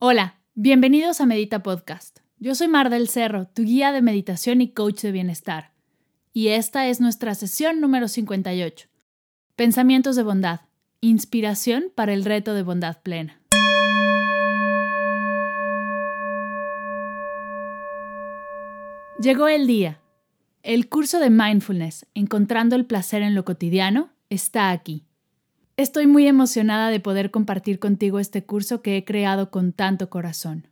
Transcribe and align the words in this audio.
Hola, 0.00 0.38
bienvenidos 0.54 1.20
a 1.20 1.26
Medita 1.26 1.64
Podcast. 1.64 2.20
Yo 2.38 2.54
soy 2.54 2.68
Mar 2.68 2.88
del 2.88 3.08
Cerro, 3.08 3.48
tu 3.48 3.64
guía 3.64 3.90
de 3.90 4.00
meditación 4.00 4.60
y 4.60 4.68
coach 4.70 5.00
de 5.02 5.10
bienestar. 5.10 5.72
Y 6.32 6.50
esta 6.50 6.86
es 6.86 7.00
nuestra 7.00 7.34
sesión 7.34 7.80
número 7.80 8.06
58. 8.06 8.88
Pensamientos 9.56 10.14
de 10.14 10.22
bondad. 10.22 10.60
Inspiración 11.00 11.90
para 11.92 12.14
el 12.14 12.24
reto 12.24 12.54
de 12.54 12.62
bondad 12.62 13.02
plena. 13.02 13.40
Llegó 19.20 19.48
el 19.48 19.66
día. 19.66 19.98
El 20.62 20.88
curso 20.88 21.18
de 21.18 21.30
mindfulness, 21.30 22.06
Encontrando 22.14 22.76
el 22.76 22.86
placer 22.86 23.22
en 23.22 23.34
lo 23.34 23.44
cotidiano, 23.44 24.10
está 24.30 24.70
aquí. 24.70 25.07
Estoy 25.78 26.08
muy 26.08 26.26
emocionada 26.26 26.90
de 26.90 26.98
poder 26.98 27.30
compartir 27.30 27.78
contigo 27.78 28.18
este 28.18 28.44
curso 28.44 28.82
que 28.82 28.96
he 28.96 29.04
creado 29.04 29.52
con 29.52 29.72
tanto 29.72 30.10
corazón. 30.10 30.66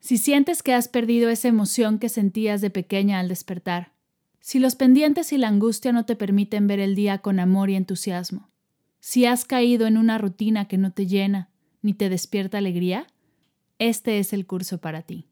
Si 0.00 0.18
sientes 0.18 0.64
que 0.64 0.74
has 0.74 0.88
perdido 0.88 1.30
esa 1.30 1.46
emoción 1.46 2.00
que 2.00 2.08
sentías 2.08 2.60
de 2.60 2.68
pequeña 2.68 3.20
al 3.20 3.28
despertar, 3.28 3.92
si 4.40 4.58
los 4.58 4.74
pendientes 4.74 5.32
y 5.32 5.38
la 5.38 5.46
angustia 5.46 5.92
no 5.92 6.04
te 6.04 6.16
permiten 6.16 6.66
ver 6.66 6.80
el 6.80 6.96
día 6.96 7.18
con 7.18 7.38
amor 7.38 7.70
y 7.70 7.76
entusiasmo, 7.76 8.50
si 8.98 9.24
has 9.24 9.44
caído 9.44 9.86
en 9.86 9.96
una 9.96 10.18
rutina 10.18 10.66
que 10.66 10.78
no 10.78 10.90
te 10.90 11.06
llena 11.06 11.48
ni 11.80 11.94
te 11.94 12.08
despierta 12.08 12.58
alegría, 12.58 13.06
este 13.78 14.18
es 14.18 14.32
el 14.32 14.48
curso 14.48 14.78
para 14.78 15.02
ti. 15.02 15.28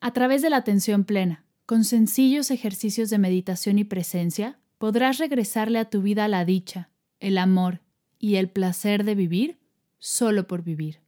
A 0.00 0.14
través 0.14 0.40
de 0.40 0.48
la 0.48 0.56
atención 0.56 1.04
plena, 1.04 1.44
con 1.66 1.84
sencillos 1.84 2.50
ejercicios 2.50 3.10
de 3.10 3.18
meditación 3.18 3.78
y 3.78 3.84
presencia, 3.84 4.58
podrás 4.78 5.18
regresarle 5.18 5.78
a 5.78 5.90
tu 5.90 6.00
vida 6.00 6.26
la 6.28 6.46
dicha, 6.46 6.88
el 7.20 7.36
amor 7.36 7.82
y 8.22 8.36
el 8.36 8.48
placer 8.48 9.02
de 9.02 9.16
vivir 9.16 9.58
solo 9.98 10.46
por 10.46 10.62
vivir. 10.62 11.00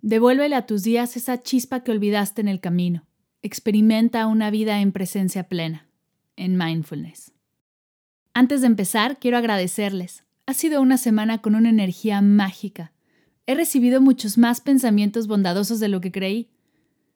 Devuélvele 0.00 0.56
a 0.56 0.66
tus 0.66 0.82
días 0.82 1.16
esa 1.16 1.40
chispa 1.40 1.84
que 1.84 1.92
olvidaste 1.92 2.40
en 2.40 2.48
el 2.48 2.58
camino. 2.58 3.06
Experimenta 3.42 4.26
una 4.26 4.50
vida 4.50 4.80
en 4.80 4.90
presencia 4.90 5.44
plena, 5.44 5.86
en 6.34 6.58
mindfulness. 6.58 7.30
Antes 8.34 8.60
de 8.60 8.66
empezar, 8.66 9.20
quiero 9.20 9.38
agradecerles. 9.38 10.24
Ha 10.46 10.54
sido 10.54 10.82
una 10.82 10.98
semana 10.98 11.38
con 11.38 11.54
una 11.54 11.70
energía 11.70 12.20
mágica. 12.22 12.90
He 13.46 13.54
recibido 13.54 14.00
muchos 14.00 14.36
más 14.36 14.60
pensamientos 14.60 15.28
bondadosos 15.28 15.78
de 15.78 15.88
lo 15.88 16.00
que 16.00 16.10
creí. 16.10 16.50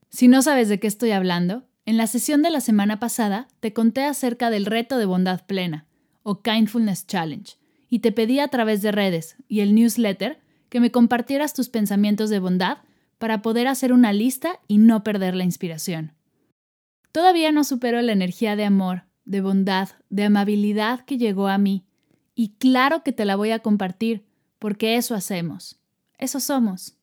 Si 0.08 0.28
no 0.28 0.40
sabes 0.40 0.68
de 0.68 0.78
qué 0.78 0.86
estoy 0.86 1.10
hablando, 1.10 1.64
en 1.84 1.96
la 1.96 2.06
sesión 2.06 2.42
de 2.42 2.50
la 2.50 2.60
semana 2.60 3.00
pasada 3.00 3.48
te 3.58 3.72
conté 3.72 4.04
acerca 4.04 4.50
del 4.50 4.66
reto 4.66 4.98
de 4.98 5.06
bondad 5.06 5.46
plena, 5.46 5.86
o 6.22 6.42
Kindfulness 6.42 7.08
Challenge, 7.08 7.56
y 7.88 8.00
te 8.00 8.12
pedí 8.12 8.40
a 8.40 8.48
través 8.48 8.82
de 8.82 8.92
redes 8.92 9.36
y 9.48 9.60
el 9.60 9.74
newsletter 9.74 10.38
que 10.68 10.80
me 10.80 10.90
compartieras 10.90 11.54
tus 11.54 11.68
pensamientos 11.68 12.30
de 12.30 12.38
bondad 12.38 12.78
para 13.18 13.42
poder 13.42 13.66
hacer 13.68 13.92
una 13.92 14.12
lista 14.12 14.60
y 14.68 14.78
no 14.78 15.02
perder 15.02 15.34
la 15.34 15.44
inspiración. 15.44 16.12
Todavía 17.12 17.52
no 17.52 17.64
supero 17.64 18.02
la 18.02 18.12
energía 18.12 18.56
de 18.56 18.64
amor, 18.64 19.04
de 19.24 19.40
bondad, 19.40 19.90
de 20.10 20.24
amabilidad 20.24 21.04
que 21.04 21.18
llegó 21.18 21.48
a 21.48 21.58
mí, 21.58 21.84
y 22.34 22.56
claro 22.58 23.02
que 23.02 23.12
te 23.12 23.24
la 23.24 23.36
voy 23.36 23.50
a 23.50 23.60
compartir, 23.60 24.26
porque 24.58 24.96
eso 24.96 25.14
hacemos, 25.14 25.80
eso 26.18 26.40
somos. 26.40 26.98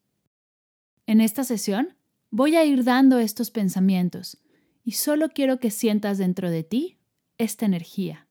En 1.08 1.20
esta 1.20 1.44
sesión 1.44 1.95
voy 2.30 2.56
a 2.56 2.66
ir 2.66 2.84
dando 2.84 3.18
estos 3.18 3.50
pensamientos, 3.50 4.38
y 4.84 4.92
solo 4.92 5.30
quiero 5.30 5.59
que 5.59 5.72
sientas 5.72 6.18
dentro 6.18 6.52
de 6.52 6.64
ti 6.64 6.97
esta 7.38 7.66
energía. 7.66 8.28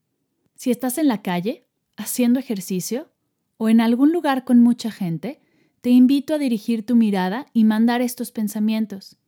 Si 0.54 0.70
estás 0.70 0.98
en 0.98 1.08
la 1.08 1.22
calle, 1.22 1.66
haciendo 1.96 2.38
ejercicio 2.38 3.10
o 3.56 3.68
en 3.68 3.80
algún 3.80 4.12
lugar 4.12 4.44
con 4.44 4.60
mucha 4.60 4.90
gente, 4.90 5.40
te 5.80 5.90
invito 5.90 6.34
a 6.34 6.38
dirigir 6.38 6.86
tu 6.86 6.96
mirada 6.96 7.46
y 7.52 7.64
mandar 7.64 8.02
estos 8.02 8.30
pensamientos. 8.30 9.18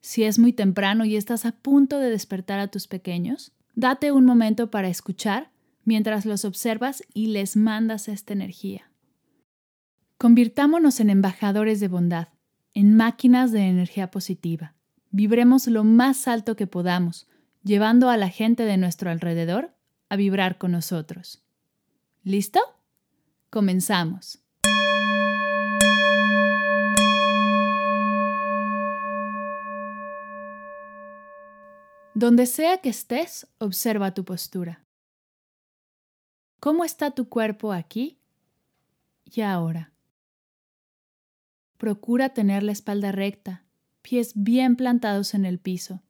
Si 0.00 0.24
es 0.24 0.38
muy 0.38 0.52
temprano 0.52 1.04
y 1.04 1.16
estás 1.16 1.46
a 1.46 1.52
punto 1.52 1.98
de 1.98 2.10
despertar 2.10 2.58
a 2.58 2.68
tus 2.68 2.88
pequeños, 2.88 3.52
date 3.74 4.10
un 4.10 4.24
momento 4.24 4.70
para 4.70 4.88
escuchar 4.88 5.50
mientras 5.84 6.26
los 6.26 6.44
observas 6.44 7.02
y 7.14 7.28
les 7.28 7.56
mandas 7.56 8.08
esta 8.08 8.32
energía. 8.32 8.90
Convirtámonos 10.18 11.00
en 11.00 11.10
embajadores 11.10 11.80
de 11.80 11.88
bondad, 11.88 12.28
en 12.74 12.96
máquinas 12.96 13.52
de 13.52 13.62
energía 13.62 14.10
positiva. 14.10 14.74
Vibremos 15.10 15.66
lo 15.66 15.84
más 15.84 16.28
alto 16.28 16.56
que 16.56 16.66
podamos, 16.66 17.28
llevando 17.62 18.08
a 18.08 18.16
la 18.16 18.28
gente 18.28 18.64
de 18.64 18.76
nuestro 18.76 19.10
alrededor 19.10 19.74
a 20.08 20.16
vibrar 20.16 20.58
con 20.58 20.72
nosotros. 20.72 21.41
¿Listo? 22.24 22.60
Comenzamos. 23.50 24.38
Donde 32.14 32.46
sea 32.46 32.78
que 32.78 32.90
estés, 32.90 33.48
observa 33.58 34.14
tu 34.14 34.24
postura. 34.24 34.84
¿Cómo 36.60 36.84
está 36.84 37.10
tu 37.10 37.28
cuerpo 37.28 37.72
aquí 37.72 38.20
y 39.24 39.40
ahora? 39.40 39.92
Procura 41.76 42.28
tener 42.28 42.62
la 42.62 42.70
espalda 42.70 43.10
recta, 43.10 43.64
pies 44.00 44.34
bien 44.36 44.76
plantados 44.76 45.34
en 45.34 45.44
el 45.44 45.58
piso. 45.58 46.02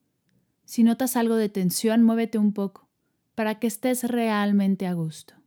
Si 0.66 0.82
notas 0.82 1.16
algo 1.16 1.36
de 1.36 1.48
tensión, 1.48 2.02
muévete 2.02 2.36
un 2.36 2.52
poco 2.52 2.90
para 3.34 3.58
que 3.58 3.66
estés 3.66 4.04
realmente 4.04 4.86
a 4.86 4.92
gusto. 4.92 5.41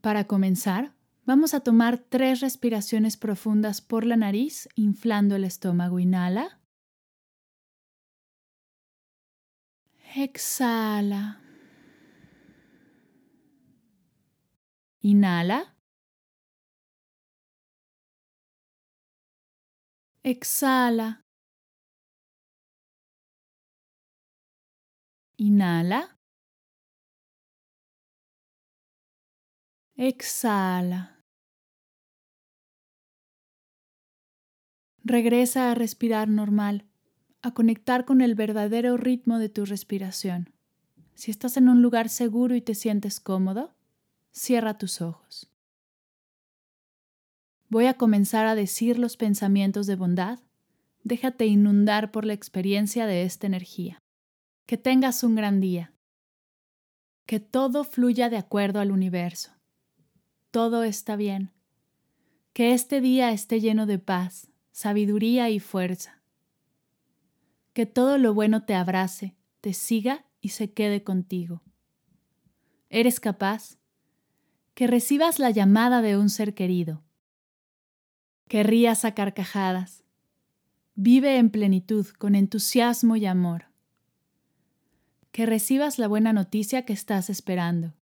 Para 0.00 0.24
comenzar, 0.24 0.94
vamos 1.26 1.54
a 1.54 1.60
tomar 1.60 1.98
tres 1.98 2.40
respiraciones 2.40 3.16
profundas 3.16 3.80
por 3.80 4.04
la 4.04 4.16
nariz, 4.16 4.68
inflando 4.76 5.34
el 5.36 5.44
estómago. 5.44 5.98
Inhala. 5.98 6.60
Exhala. 10.14 11.40
Inhala. 15.02 15.74
Exhala. 20.24 21.22
Inhala. 25.38 26.17
Exhala. 30.00 31.24
Regresa 35.02 35.72
a 35.72 35.74
respirar 35.74 36.28
normal, 36.28 36.86
a 37.42 37.52
conectar 37.52 38.04
con 38.04 38.20
el 38.20 38.36
verdadero 38.36 38.96
ritmo 38.96 39.40
de 39.40 39.48
tu 39.48 39.64
respiración. 39.64 40.54
Si 41.14 41.32
estás 41.32 41.56
en 41.56 41.68
un 41.68 41.82
lugar 41.82 42.10
seguro 42.10 42.54
y 42.54 42.60
te 42.60 42.76
sientes 42.76 43.18
cómodo, 43.18 43.74
cierra 44.30 44.78
tus 44.78 45.00
ojos. 45.00 45.50
Voy 47.68 47.86
a 47.86 47.94
comenzar 47.94 48.46
a 48.46 48.54
decir 48.54 49.00
los 49.00 49.16
pensamientos 49.16 49.88
de 49.88 49.96
bondad. 49.96 50.38
Déjate 51.02 51.46
inundar 51.46 52.12
por 52.12 52.24
la 52.24 52.34
experiencia 52.34 53.06
de 53.06 53.24
esta 53.24 53.48
energía. 53.48 53.98
Que 54.64 54.76
tengas 54.76 55.24
un 55.24 55.34
gran 55.34 55.60
día. 55.60 55.92
Que 57.26 57.40
todo 57.40 57.82
fluya 57.82 58.30
de 58.30 58.36
acuerdo 58.36 58.78
al 58.78 58.92
universo 58.92 59.57
todo 60.50 60.82
está 60.82 61.16
bien. 61.16 61.52
Que 62.52 62.72
este 62.72 63.00
día 63.00 63.32
esté 63.32 63.60
lleno 63.60 63.86
de 63.86 63.98
paz, 63.98 64.50
sabiduría 64.72 65.50
y 65.50 65.60
fuerza. 65.60 66.22
Que 67.72 67.86
todo 67.86 68.18
lo 68.18 68.34
bueno 68.34 68.64
te 68.64 68.74
abrace, 68.74 69.36
te 69.60 69.72
siga 69.74 70.24
y 70.40 70.50
se 70.50 70.72
quede 70.72 71.04
contigo. 71.04 71.62
¿Eres 72.90 73.20
capaz? 73.20 73.76
Que 74.74 74.86
recibas 74.86 75.38
la 75.38 75.50
llamada 75.50 76.00
de 76.02 76.16
un 76.16 76.30
ser 76.30 76.54
querido. 76.54 77.02
Que 78.48 78.62
rías 78.62 79.04
a 79.04 79.14
carcajadas. 79.14 80.04
Vive 80.94 81.36
en 81.36 81.50
plenitud, 81.50 82.06
con 82.18 82.34
entusiasmo 82.34 83.16
y 83.16 83.26
amor. 83.26 83.66
Que 85.30 85.46
recibas 85.46 85.98
la 85.98 86.08
buena 86.08 86.32
noticia 86.32 86.84
que 86.84 86.94
estás 86.94 87.28
esperando 87.30 87.97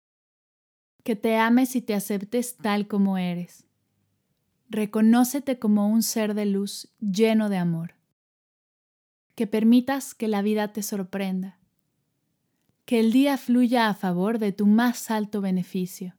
que 1.06 1.16
te 1.16 1.38
ames 1.38 1.76
y 1.76 1.84
te 1.84 1.94
aceptes 1.94 2.58
tal 2.58 2.88
como 2.88 3.20
eres. 3.20 3.64
Reconócete 4.70 5.60
como 5.60 5.88
un 5.88 6.02
ser 6.02 6.34
de 6.34 6.48
luz 6.48 6.90
lleno 7.00 7.48
de 7.50 7.58
amor. 7.58 7.94
Que 9.36 9.46
permitas 9.46 10.16
que 10.16 10.28
la 10.28 10.42
vida 10.42 10.74
te 10.74 10.82
sorprenda. 10.82 11.60
Que 12.86 13.00
el 13.00 13.12
día 13.12 13.38
fluya 13.38 13.88
a 13.88 13.94
favor 13.94 14.40
de 14.40 14.52
tu 14.52 14.66
más 14.66 15.12
alto 15.12 15.42
beneficio. 15.42 16.16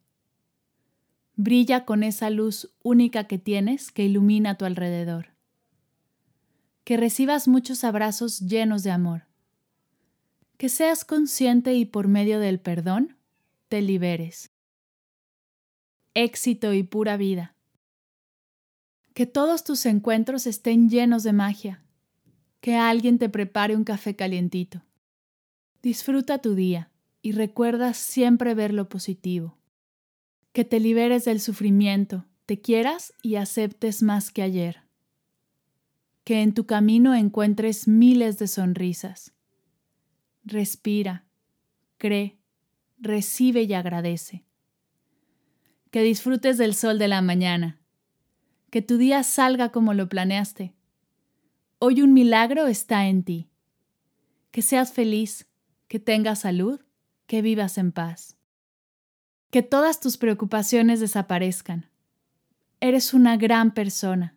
Brilla 1.35 1.85
con 1.85 2.05
esa 2.05 2.31
luz 2.31 2.73
única 2.85 3.25
que 3.25 3.39
tienes 3.39 3.91
que 3.91 4.05
ilumina 4.05 4.51
a 4.51 4.55
tu 4.57 4.67
alrededor. 4.67 5.31
Que 6.85 6.97
recibas 6.97 7.49
muchos 7.49 7.83
abrazos 7.83 8.39
llenos 8.39 8.85
de 8.85 8.93
amor. 8.93 9.25
Que 10.59 10.69
seas 10.69 11.05
consciente 11.05 11.75
y 11.75 11.87
por 11.87 12.07
medio 12.07 12.39
del 12.39 12.61
perdón 12.61 13.17
te 13.69 13.83
liberes 13.83 14.53
éxito 16.17 16.73
y 16.73 16.83
pura 16.83 17.19
vida. 17.19 17.55
Que 19.13 19.27
todos 19.27 19.65
tus 19.65 19.85
encuentros 19.85 20.47
estén 20.47 20.89
llenos 20.89 21.23
de 21.23 21.35
magia. 21.35 21.85
Que 22.61 22.75
alguien 22.75 23.19
te 23.19 23.29
prepare 23.29 23.77
un 23.77 23.85
café 23.85 24.17
calientito. 24.17 24.83
Disfruta 25.83 26.39
tu 26.39 26.55
día 26.55 26.91
y 27.21 27.33
recuerda 27.33 27.93
siempre 27.93 28.55
ver 28.55 28.73
lo 28.73 28.89
positivo. 28.89 29.59
Que 30.53 30.65
te 30.65 30.81
liberes 30.81 31.27
del 31.27 31.39
sufrimiento, 31.39 32.25
te 32.47 32.63
quieras 32.63 33.13
y 33.23 33.37
aceptes 33.37 34.03
más 34.03 34.31
que 34.31 34.41
ayer. 34.41 34.85
Que 36.25 36.41
en 36.41 36.55
tu 36.55 36.65
camino 36.65 37.15
encuentres 37.15 37.87
miles 37.87 38.39
de 38.39 38.49
sonrisas. 38.49 39.35
Respira, 40.45 41.27
cree, 41.99 42.39
recibe 42.99 43.65
y 43.65 43.75
agradece. 43.75 44.46
Que 45.91 46.03
disfrutes 46.03 46.59
del 46.59 46.75
sol 46.75 46.99
de 46.99 47.09
la 47.09 47.23
mañana. 47.23 47.81
Que 48.71 48.83
tu 48.83 48.99
día 48.99 49.23
salga 49.23 49.71
como 49.71 49.95
lo 49.95 50.09
planeaste. 50.09 50.75
Hoy 51.79 52.03
un 52.03 52.13
milagro 52.13 52.67
está 52.67 53.07
en 53.07 53.23
ti. 53.23 53.49
Que 54.51 54.63
seas 54.63 54.93
feliz, 54.93 55.47
que 55.89 56.01
tengas 56.01 56.41
salud, 56.41 56.81
que 57.27 57.43
vivas 57.43 57.79
en 57.79 57.93
paz. 57.93 58.37
Que 59.51 59.63
todas 59.63 60.01
tus 60.01 60.17
preocupaciones 60.17 61.01
desaparezcan. 61.01 61.87
Eres 62.81 63.15
una 63.15 63.37
gran 63.37 63.73
persona. 63.73 64.37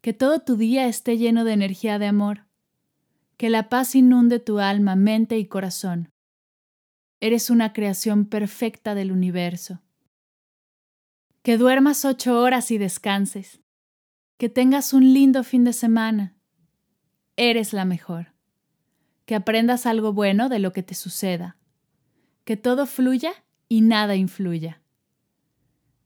Que 0.00 0.12
todo 0.12 0.40
tu 0.40 0.56
día 0.56 0.86
esté 0.88 1.18
lleno 1.18 1.44
de 1.44 1.52
energía 1.52 1.98
de 1.98 2.06
amor. 2.06 2.46
Que 3.36 3.50
la 3.50 3.68
paz 3.68 3.94
inunde 3.94 4.40
tu 4.40 4.58
alma, 4.58 4.96
mente 4.96 5.38
y 5.38 5.46
corazón. 5.46 6.10
Eres 7.20 7.50
una 7.50 7.72
creación 7.72 8.24
perfecta 8.24 8.94
del 8.94 9.12
universo. 9.12 9.80
Que 11.42 11.58
duermas 11.58 12.04
ocho 12.04 12.40
horas 12.40 12.70
y 12.70 12.78
descanses. 12.78 13.60
Que 14.38 14.48
tengas 14.48 14.92
un 14.92 15.12
lindo 15.12 15.42
fin 15.42 15.64
de 15.64 15.72
semana. 15.72 16.36
Eres 17.36 17.72
la 17.72 17.84
mejor. 17.84 18.32
Que 19.26 19.34
aprendas 19.34 19.84
algo 19.86 20.12
bueno 20.12 20.48
de 20.48 20.60
lo 20.60 20.72
que 20.72 20.84
te 20.84 20.94
suceda. 20.94 21.56
Que 22.44 22.56
todo 22.56 22.86
fluya 22.86 23.32
y 23.68 23.80
nada 23.80 24.14
influya. 24.14 24.82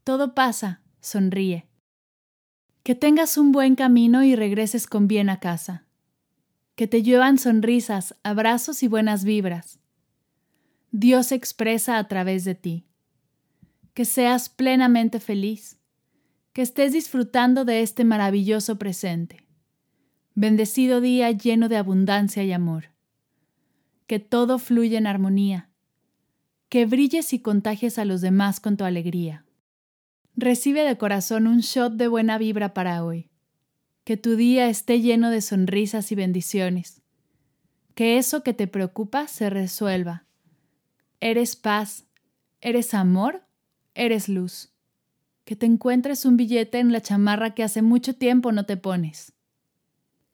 Todo 0.05 0.35
pasa, 0.35 0.81
sonríe. 1.01 1.69
Que 2.83 2.95
tengas 2.95 3.37
un 3.37 3.53
buen 3.53 3.75
camino 3.75 4.25
y 4.25 4.37
regreses 4.37 4.87
con 4.87 5.07
bien 5.07 5.29
a 5.29 5.39
casa. 5.39 5.85
Que 6.77 6.87
te 6.87 7.03
llevan 7.03 7.37
sonrisas, 7.37 8.17
abrazos 8.23 8.83
y 8.83 8.89
buenas 8.89 9.23
vibras. 9.25 9.81
Dios 10.93 11.27
se 11.27 11.35
expresa 11.35 11.99
a 11.99 12.09
través 12.09 12.45
de 12.45 12.55
ti 12.55 12.86
que 13.97 14.05
seas 14.05 14.51
plenamente 14.51 15.21
feliz, 15.21 15.79
que 16.53 16.61
estés 16.61 16.93
disfrutando 16.93 17.65
de 17.65 17.81
este 17.81 18.05
maravilloso 18.05 18.77
presente. 18.77 19.49
Bendecido 20.35 21.01
día 21.01 21.31
lleno 21.31 21.71
de 21.71 21.79
abundancia 21.79 22.45
y 22.45 22.53
amor. 22.53 22.91
Que 24.07 24.19
todo 24.19 24.59
fluya 24.59 24.99
en 24.99 25.07
armonía. 25.07 25.71
Que 26.69 26.85
brilles 26.85 27.33
y 27.33 27.39
contagies 27.39 27.99
a 27.99 28.05
los 28.05 28.21
demás 28.21 28.61
con 28.61 28.77
tu 28.77 28.85
alegría. 28.85 29.47
Recibe 30.35 30.83
de 30.83 30.99
corazón 30.99 31.47
un 31.47 31.61
shot 31.61 31.95
de 31.95 32.09
buena 32.09 32.37
vibra 32.37 32.75
para 32.75 33.03
hoy. 33.03 33.31
Que 34.05 34.19
tu 34.19 34.37
día 34.37 34.69
esté 34.69 35.01
lleno 35.01 35.31
de 35.31 35.41
sonrisas 35.41 36.13
y 36.13 36.17
bendiciones. 36.17 37.01
Que 37.95 38.19
eso 38.19 38.43
que 38.43 38.53
te 38.53 38.67
preocupa 38.67 39.27
se 39.27 39.49
resuelva. 39.49 40.27
Eres 41.19 41.57
paz. 41.57 42.05
Eres 42.61 42.93
amor 42.93 43.46
eres 43.97 44.29
luz. 44.29 44.73
Que 45.45 45.57
te 45.57 45.67
encuentres 45.67 46.25
un 46.25 46.37
billete 46.37 46.79
en 46.79 46.93
la 46.93 47.01
chamarra 47.01 47.55
que 47.55 47.65
hace 47.65 47.83
mucho 47.83 48.15
tiempo 48.15 48.53
no 48.53 48.67
te 48.67 48.77
pones. 48.77 49.33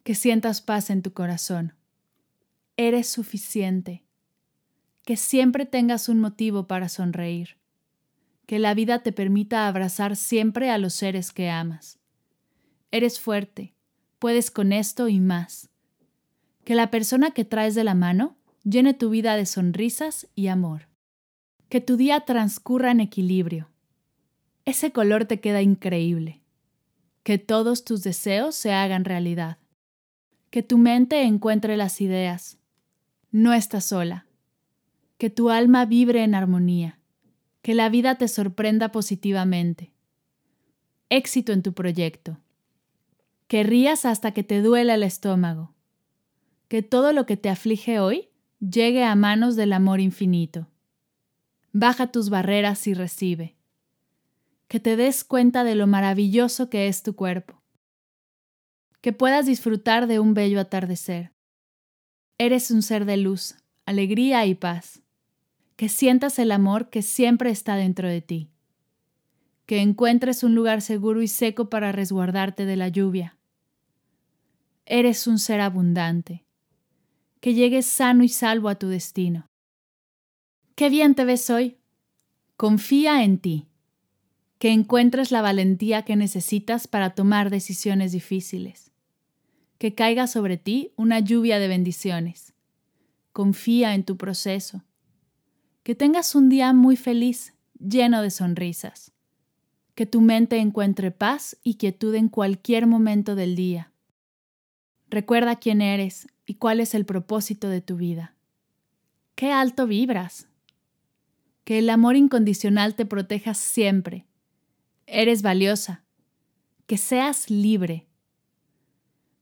Que 0.04 0.14
sientas 0.14 0.60
paz 0.60 0.90
en 0.90 1.02
tu 1.02 1.12
corazón. 1.12 1.74
Eres 2.76 3.08
suficiente. 3.08 4.04
Que 5.04 5.16
siempre 5.16 5.64
tengas 5.66 6.08
un 6.08 6.18
motivo 6.20 6.66
para 6.66 6.88
sonreír. 6.88 7.56
Que 8.46 8.58
la 8.58 8.74
vida 8.74 9.02
te 9.02 9.12
permita 9.12 9.68
abrazar 9.68 10.16
siempre 10.16 10.70
a 10.70 10.78
los 10.78 10.94
seres 10.94 11.32
que 11.32 11.50
amas. 11.50 11.98
Eres 12.90 13.20
fuerte. 13.20 13.74
Puedes 14.18 14.50
con 14.50 14.72
esto 14.72 15.08
y 15.08 15.20
más. 15.20 15.68
Que 16.64 16.74
la 16.74 16.90
persona 16.90 17.32
que 17.32 17.44
traes 17.44 17.74
de 17.74 17.84
la 17.84 17.94
mano 17.94 18.36
llene 18.64 18.94
tu 18.94 19.10
vida 19.10 19.36
de 19.36 19.46
sonrisas 19.46 20.28
y 20.34 20.46
amor. 20.48 20.91
Que 21.72 21.80
tu 21.80 21.96
día 21.96 22.20
transcurra 22.20 22.90
en 22.90 23.00
equilibrio. 23.00 23.70
Ese 24.66 24.92
color 24.92 25.24
te 25.24 25.40
queda 25.40 25.62
increíble. 25.62 26.42
Que 27.22 27.38
todos 27.38 27.82
tus 27.82 28.02
deseos 28.02 28.54
se 28.54 28.74
hagan 28.74 29.06
realidad. 29.06 29.56
Que 30.50 30.62
tu 30.62 30.76
mente 30.76 31.22
encuentre 31.22 31.78
las 31.78 32.02
ideas. 32.02 32.58
No 33.30 33.54
estás 33.54 33.86
sola. 33.86 34.26
Que 35.16 35.30
tu 35.30 35.48
alma 35.48 35.86
vibre 35.86 36.22
en 36.24 36.34
armonía. 36.34 36.98
Que 37.62 37.72
la 37.72 37.88
vida 37.88 38.16
te 38.16 38.28
sorprenda 38.28 38.92
positivamente. 38.92 39.94
Éxito 41.08 41.54
en 41.54 41.62
tu 41.62 41.72
proyecto. 41.72 42.36
Que 43.46 43.62
rías 43.62 44.04
hasta 44.04 44.32
que 44.32 44.44
te 44.44 44.60
duela 44.60 44.96
el 44.96 45.04
estómago. 45.04 45.72
Que 46.68 46.82
todo 46.82 47.14
lo 47.14 47.24
que 47.24 47.38
te 47.38 47.48
aflige 47.48 47.98
hoy 47.98 48.28
llegue 48.60 49.04
a 49.04 49.14
manos 49.14 49.56
del 49.56 49.72
amor 49.72 50.00
infinito. 50.00 50.68
Baja 51.74 52.08
tus 52.08 52.28
barreras 52.28 52.86
y 52.86 52.92
recibe. 52.92 53.56
Que 54.68 54.78
te 54.78 54.96
des 54.96 55.24
cuenta 55.24 55.64
de 55.64 55.74
lo 55.74 55.86
maravilloso 55.86 56.68
que 56.68 56.86
es 56.86 57.02
tu 57.02 57.16
cuerpo. 57.16 57.62
Que 59.00 59.14
puedas 59.14 59.46
disfrutar 59.46 60.06
de 60.06 60.20
un 60.20 60.34
bello 60.34 60.60
atardecer. 60.60 61.32
Eres 62.36 62.70
un 62.70 62.82
ser 62.82 63.06
de 63.06 63.16
luz, 63.16 63.56
alegría 63.86 64.44
y 64.44 64.54
paz. 64.54 65.00
Que 65.76 65.88
sientas 65.88 66.38
el 66.38 66.52
amor 66.52 66.90
que 66.90 67.00
siempre 67.00 67.50
está 67.50 67.76
dentro 67.76 68.06
de 68.06 68.20
ti. 68.20 68.50
Que 69.64 69.80
encuentres 69.80 70.44
un 70.44 70.54
lugar 70.54 70.82
seguro 70.82 71.22
y 71.22 71.28
seco 71.28 71.70
para 71.70 71.90
resguardarte 71.90 72.66
de 72.66 72.76
la 72.76 72.88
lluvia. 72.88 73.38
Eres 74.84 75.26
un 75.26 75.38
ser 75.38 75.62
abundante. 75.62 76.44
Que 77.40 77.54
llegues 77.54 77.86
sano 77.86 78.24
y 78.24 78.28
salvo 78.28 78.68
a 78.68 78.74
tu 78.74 78.88
destino. 78.88 79.51
Qué 80.74 80.88
bien 80.88 81.14
te 81.14 81.24
ves 81.24 81.50
hoy. 81.50 81.76
Confía 82.56 83.24
en 83.24 83.38
ti. 83.38 83.68
Que 84.58 84.70
encuentres 84.70 85.30
la 85.30 85.42
valentía 85.42 86.02
que 86.02 86.16
necesitas 86.16 86.86
para 86.86 87.14
tomar 87.14 87.50
decisiones 87.50 88.12
difíciles. 88.12 88.90
Que 89.78 89.94
caiga 89.94 90.26
sobre 90.26 90.56
ti 90.56 90.92
una 90.96 91.20
lluvia 91.20 91.58
de 91.58 91.68
bendiciones. 91.68 92.54
Confía 93.32 93.94
en 93.94 94.04
tu 94.04 94.16
proceso. 94.16 94.82
Que 95.82 95.94
tengas 95.94 96.34
un 96.34 96.48
día 96.48 96.72
muy 96.72 96.96
feliz, 96.96 97.54
lleno 97.78 98.22
de 98.22 98.30
sonrisas. 98.30 99.12
Que 99.94 100.06
tu 100.06 100.22
mente 100.22 100.56
encuentre 100.58 101.10
paz 101.10 101.58
y 101.62 101.74
quietud 101.74 102.14
en 102.14 102.28
cualquier 102.28 102.86
momento 102.86 103.34
del 103.34 103.56
día. 103.56 103.92
Recuerda 105.10 105.56
quién 105.56 105.82
eres 105.82 106.28
y 106.46 106.54
cuál 106.54 106.80
es 106.80 106.94
el 106.94 107.04
propósito 107.04 107.68
de 107.68 107.82
tu 107.82 107.96
vida. 107.96 108.34
Qué 109.34 109.50
alto 109.50 109.86
vibras 109.86 110.46
que 111.64 111.78
el 111.78 111.90
amor 111.90 112.16
incondicional 112.16 112.94
te 112.94 113.06
proteja 113.06 113.54
siempre. 113.54 114.26
Eres 115.06 115.42
valiosa. 115.42 116.04
Que 116.86 116.98
seas 116.98 117.50
libre. 117.50 118.08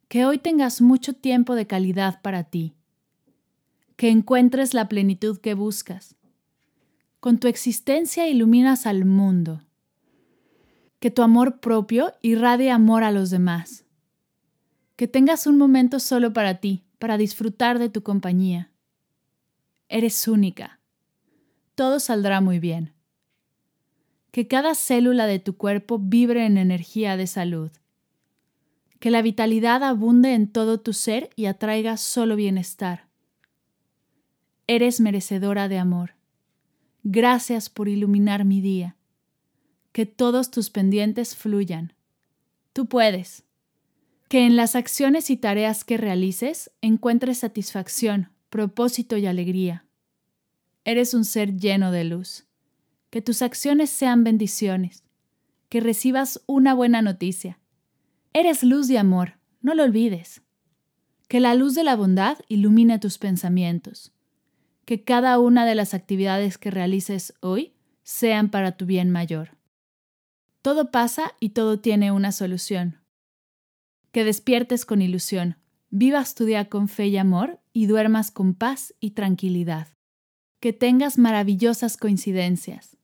Que 0.08 0.24
hoy 0.24 0.38
tengas 0.38 0.80
mucho 0.80 1.14
tiempo 1.14 1.54
de 1.54 1.66
calidad 1.66 2.20
para 2.20 2.44
ti. 2.44 2.74
Que 3.96 4.10
encuentres 4.10 4.74
la 4.74 4.88
plenitud 4.88 5.38
que 5.38 5.54
buscas. 5.54 6.16
Con 7.20 7.38
tu 7.38 7.48
existencia 7.48 8.28
iluminas 8.28 8.86
al 8.86 9.04
mundo. 9.04 9.62
Que 10.98 11.10
tu 11.10 11.22
amor 11.22 11.60
propio 11.60 12.12
irradie 12.20 12.70
amor 12.70 13.02
a 13.02 13.12
los 13.12 13.30
demás. 13.30 13.84
Que 14.96 15.08
tengas 15.08 15.46
un 15.46 15.56
momento 15.56 15.98
solo 15.98 16.34
para 16.34 16.60
ti, 16.60 16.84
para 16.98 17.16
disfrutar 17.16 17.78
de 17.78 17.88
tu 17.88 18.02
compañía. 18.02 18.70
Eres 19.88 20.28
única 20.28 20.79
todo 21.80 21.98
saldrá 21.98 22.42
muy 22.42 22.58
bien. 22.58 22.92
Que 24.32 24.46
cada 24.46 24.74
célula 24.74 25.26
de 25.26 25.38
tu 25.38 25.56
cuerpo 25.56 25.98
vibre 25.98 26.44
en 26.44 26.58
energía 26.58 27.16
de 27.16 27.26
salud. 27.26 27.70
Que 28.98 29.10
la 29.10 29.22
vitalidad 29.22 29.82
abunde 29.82 30.34
en 30.34 30.46
todo 30.46 30.78
tu 30.78 30.92
ser 30.92 31.30
y 31.36 31.46
atraiga 31.46 31.96
solo 31.96 32.36
bienestar. 32.36 33.08
Eres 34.66 35.00
merecedora 35.00 35.68
de 35.68 35.78
amor. 35.78 36.16
Gracias 37.02 37.70
por 37.70 37.88
iluminar 37.88 38.44
mi 38.44 38.60
día. 38.60 38.96
Que 39.92 40.04
todos 40.04 40.50
tus 40.50 40.68
pendientes 40.68 41.34
fluyan. 41.34 41.94
Tú 42.74 42.84
puedes. 42.84 43.44
Que 44.28 44.44
en 44.44 44.54
las 44.54 44.76
acciones 44.76 45.30
y 45.30 45.38
tareas 45.38 45.84
que 45.84 45.96
realices 45.96 46.70
encuentres 46.82 47.38
satisfacción, 47.38 48.28
propósito 48.50 49.16
y 49.16 49.24
alegría. 49.24 49.86
Eres 50.84 51.14
un 51.14 51.24
ser 51.24 51.56
lleno 51.56 51.92
de 51.92 52.04
luz. 52.04 52.46
Que 53.10 53.20
tus 53.20 53.42
acciones 53.42 53.90
sean 53.90 54.24
bendiciones. 54.24 55.04
Que 55.68 55.80
recibas 55.80 56.42
una 56.46 56.74
buena 56.74 57.02
noticia. 57.02 57.58
Eres 58.32 58.62
luz 58.62 58.88
y 58.90 58.96
amor, 58.96 59.38
no 59.60 59.74
lo 59.74 59.82
olvides. 59.82 60.42
Que 61.28 61.40
la 61.40 61.54
luz 61.54 61.74
de 61.74 61.84
la 61.84 61.96
bondad 61.96 62.38
ilumine 62.48 62.98
tus 62.98 63.18
pensamientos. 63.18 64.12
Que 64.84 65.04
cada 65.04 65.38
una 65.38 65.66
de 65.66 65.74
las 65.74 65.94
actividades 65.94 66.58
que 66.58 66.70
realices 66.70 67.34
hoy 67.40 67.74
sean 68.02 68.50
para 68.50 68.72
tu 68.76 68.86
bien 68.86 69.10
mayor. 69.10 69.56
Todo 70.62 70.90
pasa 70.90 71.34
y 71.40 71.50
todo 71.50 71.78
tiene 71.78 72.10
una 72.10 72.32
solución. 72.32 72.98
Que 74.12 74.24
despiertes 74.24 74.84
con 74.84 75.02
ilusión, 75.02 75.56
vivas 75.90 76.34
tu 76.34 76.44
día 76.44 76.68
con 76.68 76.88
fe 76.88 77.08
y 77.08 77.16
amor 77.16 77.60
y 77.72 77.86
duermas 77.86 78.30
con 78.30 78.54
paz 78.54 78.94
y 78.98 79.12
tranquilidad. 79.12 79.88
Que 80.60 80.74
tengas 80.74 81.16
maravillosas 81.16 81.96
coincidencias. 81.96 82.98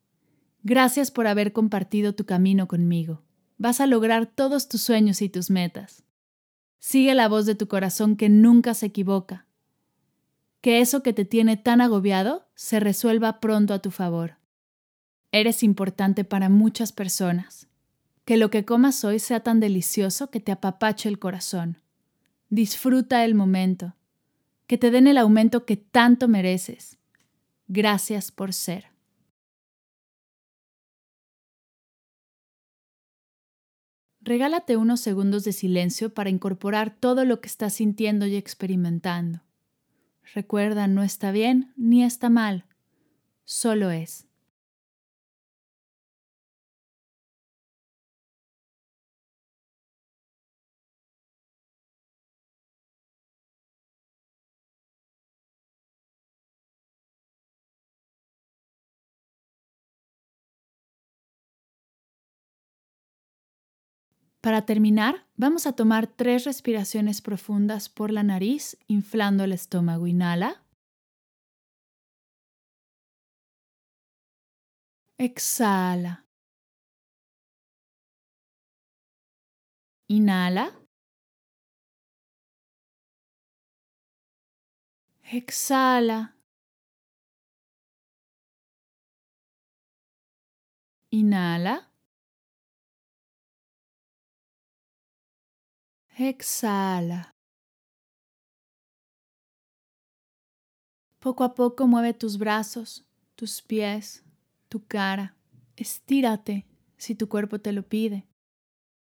Gracias 0.62 1.10
por 1.10 1.26
haber 1.26 1.54
compartido 1.54 2.14
tu 2.14 2.26
camino 2.26 2.68
conmigo. 2.68 3.22
Vas 3.56 3.80
a 3.80 3.86
lograr 3.86 4.26
todos 4.26 4.68
tus 4.68 4.82
sueños 4.82 5.22
y 5.22 5.30
tus 5.30 5.48
metas. 5.48 6.02
Sigue 6.78 7.14
la 7.14 7.28
voz 7.28 7.46
de 7.46 7.54
tu 7.54 7.66
corazón 7.66 8.16
que 8.16 8.28
nunca 8.28 8.74
se 8.74 8.86
equivoca. 8.86 9.46
Que 10.60 10.80
eso 10.80 11.02
que 11.02 11.14
te 11.14 11.24
tiene 11.24 11.56
tan 11.56 11.80
agobiado 11.80 12.46
se 12.54 12.78
resuelva 12.78 13.40
pronto 13.40 13.72
a 13.72 13.78
tu 13.78 13.90
favor. 13.90 14.36
Eres 15.32 15.62
importante 15.62 16.24
para 16.24 16.50
muchas 16.50 16.92
personas. 16.92 17.68
Que 18.26 18.36
lo 18.36 18.50
que 18.50 18.66
comas 18.66 19.02
hoy 19.04 19.18
sea 19.18 19.40
tan 19.40 19.60
delicioso 19.60 20.30
que 20.30 20.40
te 20.40 20.52
apapache 20.52 21.08
el 21.08 21.18
corazón. 21.18 21.78
Disfruta 22.50 23.24
el 23.24 23.34
momento. 23.34 23.94
Que 24.66 24.76
te 24.76 24.90
den 24.90 25.06
el 25.06 25.16
aumento 25.16 25.64
que 25.64 25.76
tanto 25.76 26.28
mereces. 26.28 26.98
Gracias 27.68 28.30
por 28.30 28.52
ser. 28.52 28.96
Regálate 34.20 34.76
unos 34.76 35.00
segundos 35.00 35.44
de 35.44 35.52
silencio 35.52 36.12
para 36.12 36.30
incorporar 36.30 36.96
todo 36.98 37.24
lo 37.24 37.40
que 37.40 37.46
estás 37.46 37.74
sintiendo 37.74 38.26
y 38.26 38.34
experimentando. 38.34 39.40
Recuerda, 40.34 40.88
no 40.88 41.04
está 41.04 41.30
bien 41.30 41.72
ni 41.76 42.02
está 42.02 42.28
mal, 42.28 42.64
solo 43.44 43.90
es. 43.92 44.25
Para 64.46 64.64
terminar, 64.64 65.26
vamos 65.34 65.66
a 65.66 65.72
tomar 65.72 66.06
tres 66.06 66.44
respiraciones 66.44 67.20
profundas 67.20 67.88
por 67.88 68.12
la 68.12 68.22
nariz, 68.22 68.78
inflando 68.86 69.42
el 69.42 69.50
estómago. 69.50 70.06
Inhala. 70.06 70.62
Exhala. 75.18 76.24
Inhala. 80.08 80.70
Exhala. 85.32 86.36
Inhala. 91.10 91.95
Exhala. 96.18 97.34
Poco 101.20 101.44
a 101.44 101.54
poco 101.54 101.86
mueve 101.86 102.14
tus 102.14 102.38
brazos, 102.38 103.04
tus 103.34 103.60
pies, 103.60 104.24
tu 104.70 104.82
cara. 104.86 105.36
Estírate 105.76 106.64
si 106.96 107.14
tu 107.14 107.28
cuerpo 107.28 107.60
te 107.60 107.72
lo 107.72 107.82
pide. 107.82 108.26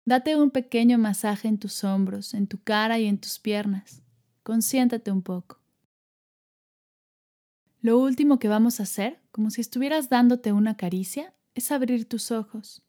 Date 0.05 0.35
un 0.35 0.51
pequeño 0.51 0.99
masaje 0.99 1.47
en 1.47 1.59
tus 1.59 1.85
hombros, 1.85 2.35
en 2.35 2.49
tu 2.49 2.61
cara 2.61 2.99
y 2.99 3.07
en 3.07 3.19
tus 3.19 3.39
piernas. 3.39 4.03
Consiéntate 4.43 5.13
un 5.13 5.23
poco. 5.23 5.61
Lo 7.81 8.01
último 8.01 8.41
que 8.41 8.49
vamos 8.49 8.81
a 8.81 8.83
hacer, 8.83 9.21
como 9.31 9.51
si 9.51 9.61
estuvieras 9.61 10.09
dándote 10.09 10.53
una 10.53 10.77
caricia, 10.77 11.33
es 11.55 11.71
abrir 11.71 12.09
tus 12.09 12.33
ojos. 12.33 12.83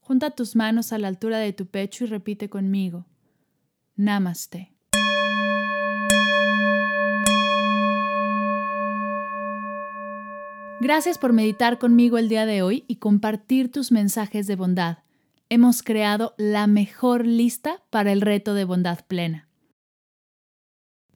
Junta 0.00 0.32
tus 0.32 0.56
manos 0.56 0.92
a 0.92 0.98
la 0.98 1.06
altura 1.06 1.38
de 1.38 1.52
tu 1.52 1.66
pecho 1.66 2.02
y 2.02 2.08
repite 2.08 2.50
conmigo. 2.50 3.06
Namaste. 4.00 4.72
Gracias 10.80 11.18
por 11.18 11.34
meditar 11.34 11.78
conmigo 11.78 12.16
el 12.16 12.30
día 12.30 12.46
de 12.46 12.62
hoy 12.62 12.84
y 12.88 12.96
compartir 12.96 13.70
tus 13.70 13.92
mensajes 13.92 14.46
de 14.46 14.56
bondad. 14.56 15.00
Hemos 15.50 15.82
creado 15.82 16.34
la 16.38 16.66
mejor 16.66 17.26
lista 17.26 17.82
para 17.90 18.10
el 18.10 18.22
reto 18.22 18.54
de 18.54 18.64
bondad 18.64 19.04
plena. 19.06 19.50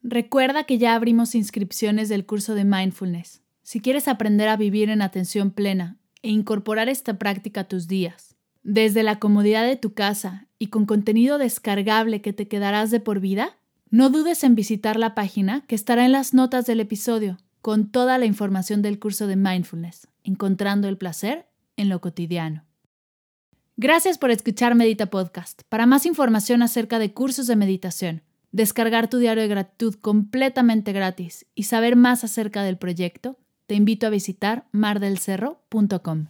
Recuerda 0.03 0.65
que 0.65 0.77
ya 0.77 0.93
abrimos 0.93 1.33
inscripciones 1.33 2.07
del 2.07 2.27
curso 2.27 2.53
de 2.53 2.65
mindfulness. 2.65 3.41
Si 3.63 3.79
quieres 3.79 4.07
aprender 4.07 4.47
a 4.47 4.57
vivir 4.57 4.91
en 4.91 5.01
atención 5.01 5.49
plena 5.49 5.97
e 6.21 6.29
incorporar 6.29 6.87
esta 6.87 7.17
práctica 7.17 7.61
a 7.61 7.67
tus 7.67 7.87
días, 7.87 8.34
desde 8.65 9.03
la 9.03 9.19
comodidad 9.19 9.63
de 9.63 9.77
tu 9.77 9.93
casa 9.93 10.47
y 10.57 10.67
con 10.67 10.85
contenido 10.87 11.37
descargable 11.37 12.21
que 12.21 12.33
te 12.33 12.47
quedarás 12.47 12.89
de 12.89 12.99
por 12.99 13.19
vida, 13.19 13.55
no 13.91 14.09
dudes 14.09 14.43
en 14.43 14.55
visitar 14.55 14.97
la 14.97 15.13
página 15.13 15.63
que 15.67 15.75
estará 15.75 16.03
en 16.03 16.11
las 16.11 16.33
notas 16.33 16.65
del 16.65 16.79
episodio 16.79 17.37
con 17.61 17.91
toda 17.91 18.17
la 18.17 18.25
información 18.25 18.81
del 18.81 18.99
curso 18.99 19.27
de 19.27 19.35
mindfulness, 19.35 20.07
encontrando 20.23 20.87
el 20.87 20.97
placer 20.97 21.45
en 21.77 21.89
lo 21.89 22.01
cotidiano. 22.01 22.65
Gracias 23.77 24.17
por 24.17 24.31
escuchar 24.31 24.73
Medita 24.73 25.11
Podcast. 25.11 25.61
Para 25.69 25.85
más 25.85 26.07
información 26.07 26.63
acerca 26.63 26.97
de 26.97 27.13
cursos 27.13 27.45
de 27.45 27.55
meditación, 27.55 28.23
descargar 28.51 29.09
tu 29.09 29.19
diario 29.19 29.43
de 29.43 29.49
gratitud 29.49 29.95
completamente 29.95 30.91
gratis 30.91 31.45
y 31.53 31.63
saber 31.63 31.95
más 31.95 32.23
acerca 32.23 32.63
del 32.63 32.77
proyecto, 32.77 33.37
te 33.67 33.75
invito 33.75 34.07
a 34.07 34.11
visitar 34.11 34.65
mardelcerro.com. 34.71 36.27